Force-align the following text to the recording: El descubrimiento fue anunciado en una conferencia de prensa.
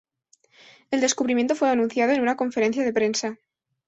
El 0.89 0.99
descubrimiento 0.99 1.53
fue 1.53 1.69
anunciado 1.69 2.11
en 2.11 2.21
una 2.21 2.35
conferencia 2.35 2.83
de 2.83 2.91
prensa. 2.91 3.37